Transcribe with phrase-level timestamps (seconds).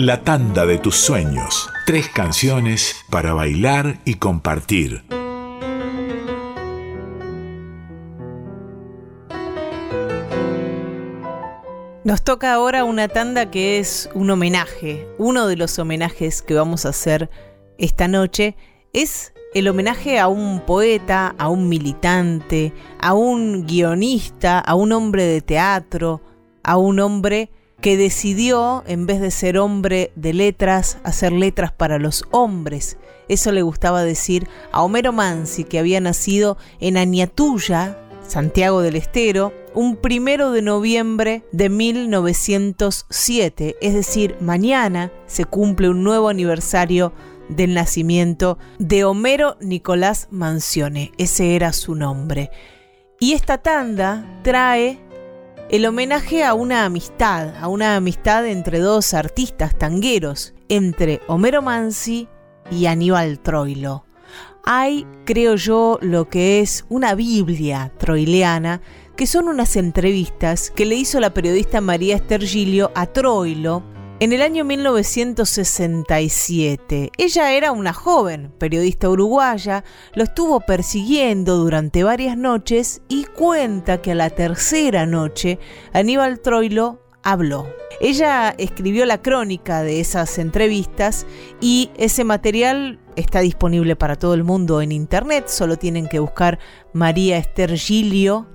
[0.00, 1.68] La tanda de tus sueños.
[1.84, 5.02] Tres canciones para bailar y compartir.
[12.04, 15.08] Nos toca ahora una tanda que es un homenaje.
[15.18, 17.28] Uno de los homenajes que vamos a hacer
[17.76, 18.54] esta noche
[18.92, 25.24] es el homenaje a un poeta, a un militante, a un guionista, a un hombre
[25.24, 26.20] de teatro,
[26.62, 31.98] a un hombre que decidió, en vez de ser hombre de letras, hacer letras para
[31.98, 32.98] los hombres.
[33.28, 39.52] Eso le gustaba decir a Homero Mansi, que había nacido en Añatuya, Santiago del Estero,
[39.74, 43.76] un primero de noviembre de 1907.
[43.80, 47.12] Es decir, mañana se cumple un nuevo aniversario
[47.48, 51.12] del nacimiento de Homero Nicolás Mancione.
[51.16, 52.50] Ese era su nombre.
[53.20, 55.00] Y esta tanda trae
[55.68, 62.26] el homenaje a una amistad, a una amistad entre dos artistas tangueros, entre Homero Mansi
[62.70, 64.06] y Aníbal Troilo.
[64.64, 68.80] Hay, creo yo, lo que es una Biblia troileana,
[69.14, 73.82] que son unas entrevistas que le hizo la periodista María Estergilio a Troilo
[74.20, 82.36] en el año 1967, ella era una joven periodista uruguaya, lo estuvo persiguiendo durante varias
[82.36, 85.60] noches y cuenta que a la tercera noche
[85.92, 87.68] Aníbal Troilo habló.
[88.00, 91.24] Ella escribió la crónica de esas entrevistas
[91.60, 96.58] y ese material está disponible para todo el mundo en internet, solo tienen que buscar
[96.92, 98.48] María Esther Gilio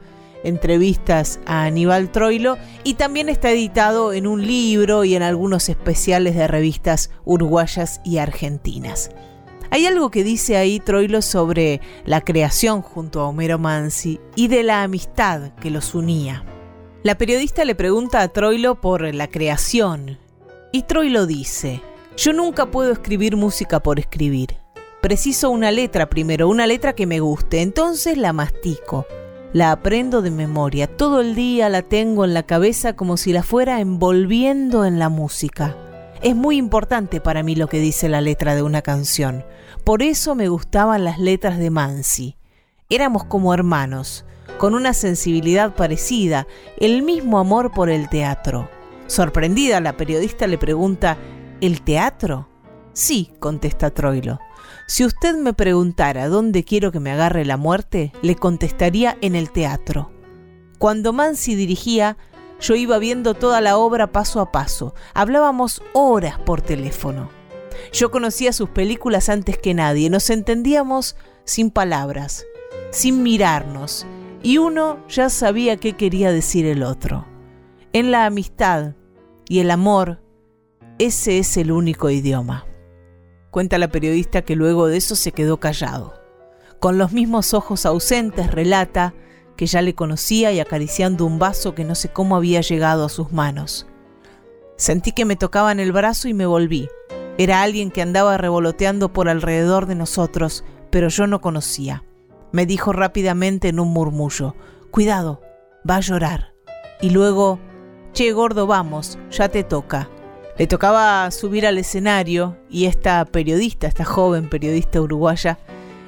[0.43, 6.35] entrevistas a Aníbal Troilo y también está editado en un libro y en algunos especiales
[6.35, 9.11] de revistas uruguayas y argentinas.
[9.71, 14.61] Hay algo que dice ahí Troilo sobre la creación junto a Homero Mansi y de
[14.63, 16.45] la amistad que los unía.
[17.01, 20.19] La periodista le pregunta a Troilo por la creación
[20.71, 21.81] y Troilo dice,
[22.15, 24.57] yo nunca puedo escribir música por escribir.
[25.01, 29.05] Preciso una letra primero, una letra que me guste, entonces la mastico
[29.53, 33.43] la aprendo de memoria, todo el día la tengo en la cabeza como si la
[33.43, 35.77] fuera envolviendo en la música.
[36.23, 39.45] Es muy importante para mí lo que dice la letra de una canción.
[39.83, 42.37] Por eso me gustaban las letras de Mansi.
[42.89, 44.25] Éramos como hermanos,
[44.57, 46.47] con una sensibilidad parecida,
[46.77, 48.69] el mismo amor por el teatro.
[49.05, 51.17] Sorprendida, la periodista le pregunta,
[51.61, 52.49] ¿el teatro?
[52.93, 54.39] Sí, contesta Troilo.
[54.93, 59.49] Si usted me preguntara dónde quiero que me agarre la muerte, le contestaría en el
[59.49, 60.11] teatro.
[60.77, 62.15] Cuando Mansi dirigía,
[62.59, 64.93] yo iba viendo toda la obra paso a paso.
[65.15, 67.31] Hablábamos horas por teléfono.
[67.91, 70.11] Yo conocía sus películas antes que nadie.
[70.11, 72.45] Nos entendíamos sin palabras,
[72.91, 74.05] sin mirarnos.
[74.43, 77.25] Y uno ya sabía qué quería decir el otro.
[77.93, 78.93] En la amistad
[79.49, 80.21] y el amor,
[80.99, 82.67] ese es el único idioma.
[83.53, 86.15] Cuenta la periodista que luego de eso se quedó callado.
[86.79, 89.13] Con los mismos ojos ausentes relata
[89.55, 93.09] que ya le conocía y acariciando un vaso que no sé cómo había llegado a
[93.09, 93.85] sus manos.
[94.75, 96.89] Sentí que me tocaban el brazo y me volví.
[97.37, 102.03] Era alguien que andaba revoloteando por alrededor de nosotros, pero yo no conocía.
[102.51, 104.55] Me dijo rápidamente en un murmullo,
[104.89, 105.41] Cuidado,
[105.87, 106.55] va a llorar.
[107.01, 107.59] Y luego,
[108.13, 110.09] Che, gordo, vamos, ya te toca.
[110.57, 115.57] Le tocaba subir al escenario y esta periodista, esta joven periodista uruguaya,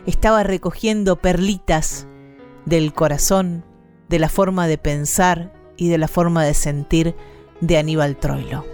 [0.05, 2.07] estaba recogiendo perlitas
[2.65, 3.65] del corazón,
[4.07, 7.15] de la forma de pensar y de la forma de sentir
[7.59, 8.65] de Aníbal Troilo.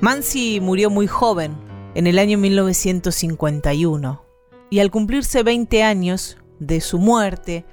[0.00, 1.56] Mansi murió muy joven,
[1.94, 4.24] en el año 1951,
[4.68, 7.64] y al cumplirse 20 años de su muerte,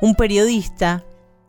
[0.00, 1.04] un periodista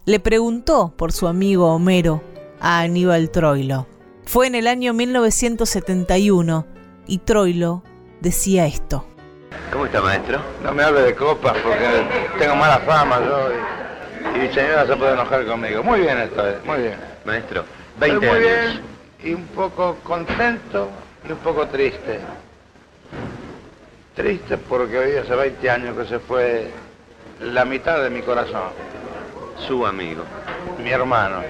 [0.06, 2.22] le preguntó por su amigo Homero
[2.60, 3.88] a Aníbal Troilo.
[4.26, 6.66] Fue en el año 1971
[7.08, 7.84] y Troilo
[8.22, 9.06] decía esto.
[9.72, 10.40] ¿Cómo está, maestro?
[10.64, 11.86] No me hable de copas porque
[12.40, 15.84] tengo mala fama yo y, mi señora se puede enojar conmigo.
[15.84, 16.96] Muy bien esta vez, muy bien.
[17.26, 17.64] Maestro,
[18.00, 18.42] 20 muy años.
[18.42, 18.82] bien
[19.24, 20.90] y un poco contento
[21.28, 22.20] y un poco triste.
[24.16, 26.72] Triste porque hoy hace 20 años que se fue
[27.42, 28.72] la mitad de mi corazón,
[29.68, 30.24] Su amigo.
[30.84, 31.42] mi hermano.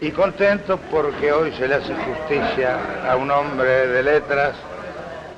[0.00, 4.54] Y contento porque hoy se le hace justicia a un hombre de letras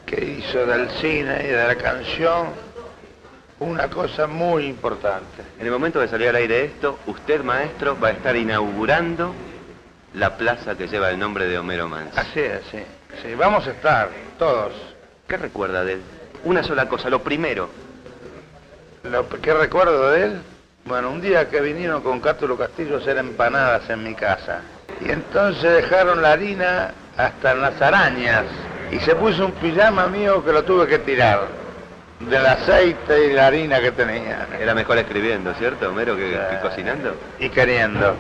[0.07, 2.49] que hizo del cine y de la canción
[3.59, 5.43] una cosa muy importante.
[5.59, 9.35] En el momento de salir al aire esto, usted, maestro, va a estar inaugurando
[10.15, 12.19] la plaza que lleva el nombre de Homero Mansi.
[12.19, 12.79] Así es, sí.
[13.23, 14.73] Sí, vamos a estar todos.
[15.27, 16.03] ¿Qué recuerda de él?
[16.45, 17.69] Una sola cosa, lo primero.
[19.05, 20.43] Lo que recuerdo de él,
[20.85, 24.61] bueno, un día que vinieron con Cátulo Castillo a hacer empanadas en mi casa.
[25.01, 28.45] Y entonces dejaron la harina hasta en las arañas.
[28.91, 31.47] Y se puso un pijama mío que lo tuve que tirar
[32.21, 34.47] del aceite y la harina que tenía.
[34.61, 37.15] Era mejor escribiendo, ¿cierto, Homero, que, que cocinando?
[37.39, 38.17] Y queriendo.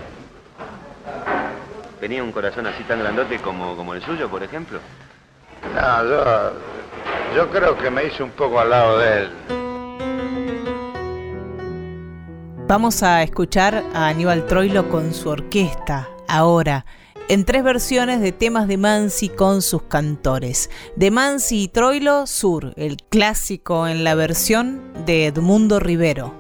[2.01, 4.81] ¿Tenía un corazón así tan grandote como, como el suyo, por ejemplo?
[5.75, 6.53] No, yo,
[7.37, 9.62] yo creo que me hice un poco al lado de él.
[12.73, 16.87] Vamos a escuchar a Aníbal Troilo con su orquesta, ahora,
[17.29, 20.71] en tres versiones de temas de Mansi con sus cantores.
[20.97, 26.33] De Mansi y Troilo, Sur, el clásico en la versión de Edmundo Rivero.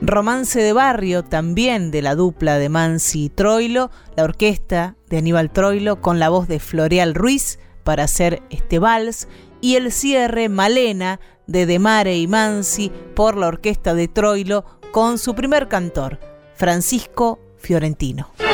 [0.00, 5.52] Romance de Barrio, también de la dupla de Mansi y Troilo, la orquesta de Aníbal
[5.52, 9.28] Troilo con la voz de Floreal Ruiz para hacer este vals,
[9.60, 15.34] y el cierre Malena de Demare y Mansi por la orquesta de Troilo con su
[15.34, 16.18] primer cantor,
[16.54, 18.45] Francisco Fiorentino.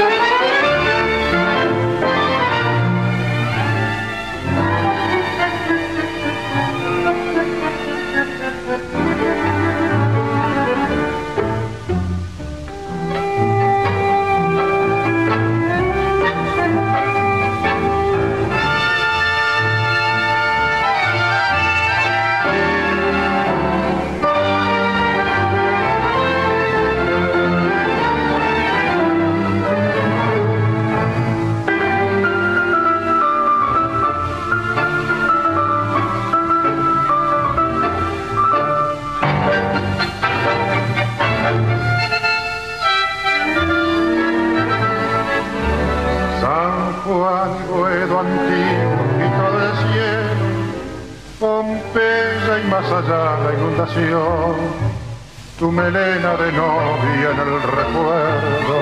[57.03, 58.77] Novia en el recuerdo,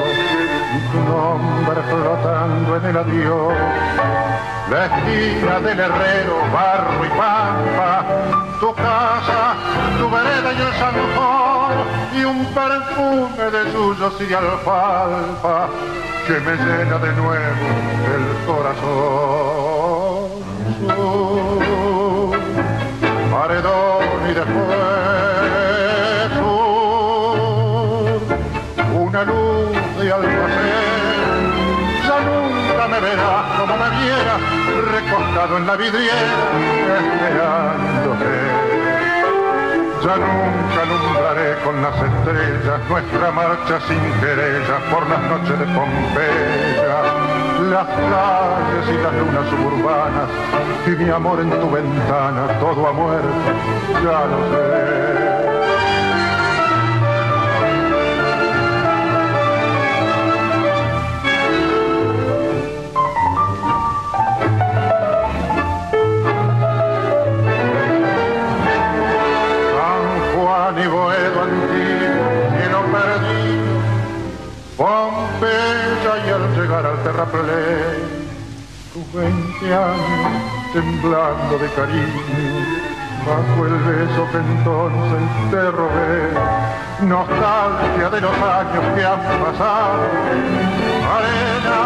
[0.93, 3.55] tu nombre flotando en el adiós,
[4.71, 8.05] la del herrero, barro y pampa,
[8.61, 9.55] tu casa,
[9.99, 11.73] tu vereda y el zanjón,
[12.15, 15.69] y un perfume de suyos y alfalfa
[16.27, 17.67] que me llena de nuevo
[18.15, 19.51] el corazón.
[23.31, 25.10] Paredón y después
[34.11, 34.37] viera,
[34.93, 36.17] recostado en la vidriera,
[36.99, 38.31] esperándote.
[40.03, 47.31] Ya nunca alumbraré con las estrellas nuestra marcha sin querellas por las noches de Pompeya
[47.69, 50.29] las calles y las lunas suburbanas
[50.87, 53.29] y mi amor en tu ventana, todo ha muerto,
[54.03, 54.90] ya lo sé.
[79.13, 80.43] Veinte años
[80.73, 82.65] temblando de cariño,
[83.27, 86.33] bajo el beso que entonces te robé,
[87.03, 90.03] nostalgia de los años que han pasado,
[91.17, 91.81] arena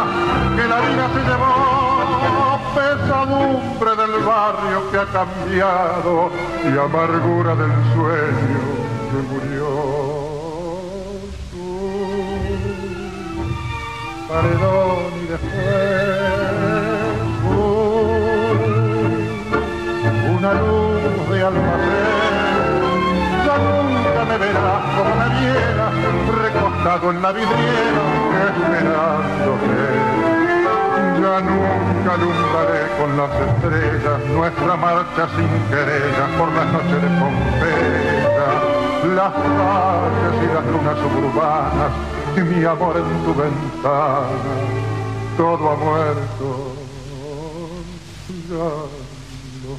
[0.54, 1.54] que la vida se llevó,
[2.74, 6.30] pesadumbre del barrio que ha cambiado.
[6.64, 8.60] Y amargura del sueño
[9.10, 10.34] que murió.
[14.34, 16.73] paredón y después
[23.44, 25.86] Ya nunca me verás como me viera,
[26.42, 28.04] recostado en la vidriera,
[28.48, 29.84] esperándote.
[31.20, 38.50] Ya nunca alumbraré con las estrellas nuestra marcha sin querellas por las noches de Pompeya,
[39.14, 41.92] las calles y las lunas suburbanas
[42.36, 44.26] y mi amor en tu ventana,
[45.36, 46.74] todo ha muerto,
[48.50, 49.23] ya
[49.64, 49.78] lo.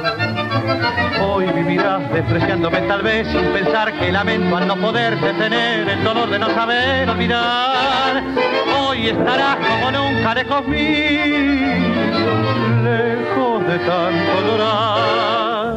[1.21, 6.29] Hoy vivirás despreciándome tal vez sin pensar que lamento al no poder detener el dolor
[6.29, 8.23] de no saber olvidar.
[8.79, 12.25] Hoy estarás como nunca lejos mío,
[12.83, 15.75] lejos de tanto llorar.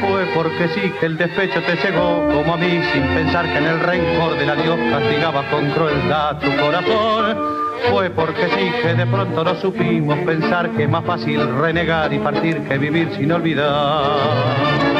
[0.00, 3.66] Fue porque sí que el despecho te cegó como a mí sin pensar que en
[3.66, 7.63] el rencor del adiós castigaba con crueldad tu corazón.
[7.90, 12.18] Fue porque sí que de pronto no supimos pensar que es más fácil renegar y
[12.18, 14.94] partir que vivir sin olvidar.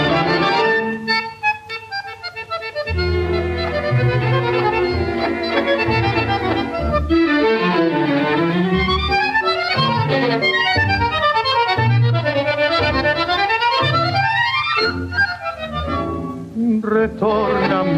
[16.84, 17.53] retornan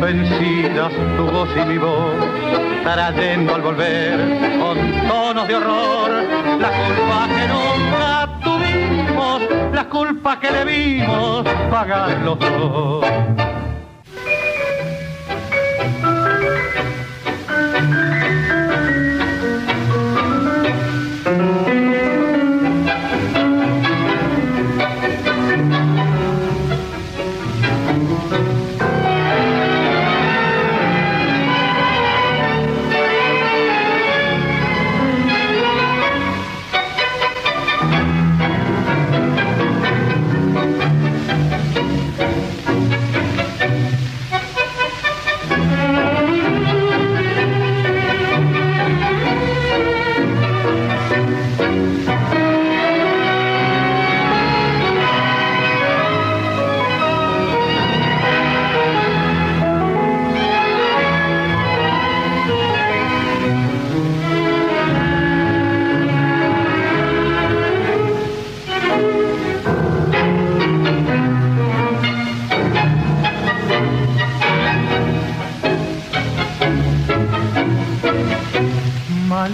[0.06, 2.14] vencidas tu voz y mi voz,
[2.84, 4.16] trayendo al volver
[4.60, 6.10] con tonos de horror
[6.60, 13.55] la culpa que nunca tuvimos, la culpa que debimos pagar los dos.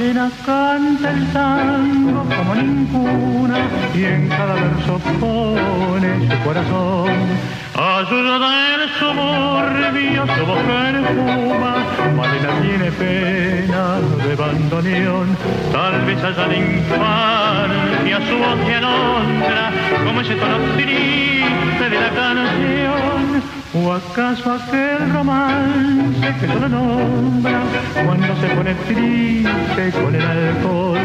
[0.02, 3.56] Malena canta el tango como ninguna
[3.94, 7.08] y en cada verso pone su corazón.
[7.72, 11.74] Ayuda en su morbio, su voz perfuma.
[12.16, 15.36] Malena tiene pena de bandoneón.
[15.70, 19.70] Tal vez haya de infancia su voz de alondra,
[20.04, 23.11] como ese tono triste de la canción.
[23.74, 27.62] ¿O acaso aquel romance que solo nombra
[28.04, 30.98] cuando se pone triste con el alcohol?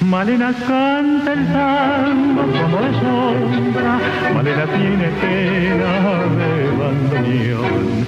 [0.00, 4.00] Malena canta el tango como de sombra,
[4.34, 5.92] Malena tiene pena
[6.38, 8.06] de bandoneón.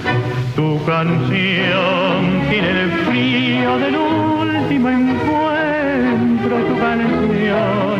[0.53, 7.97] Tu canción tiene el frío del último encuentro, tu canción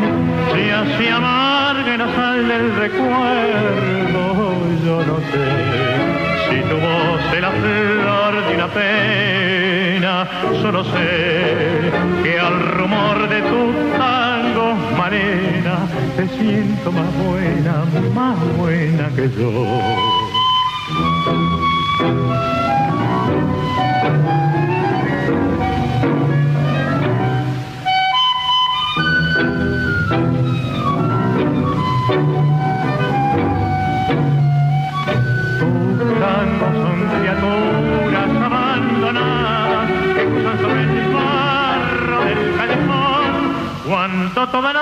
[0.53, 5.92] se hace amarga y no sale el recuerdo, yo no sé
[6.53, 10.27] si tu voz es la flor de una pena,
[10.61, 11.91] solo sé
[12.23, 15.77] que al rumor de tu tango, Malena,
[16.15, 20.22] te siento más buena, más buena que yo.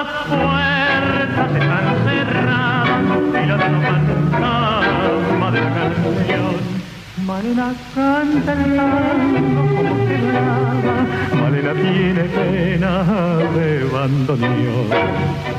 [0.03, 6.55] Las puertas están cerradas y la fantasma de la canción.
[7.25, 8.77] Malena canta el
[9.75, 10.96] como que lloraba,
[11.39, 12.91] Malena tiene pena
[13.55, 15.50] de bandoneón.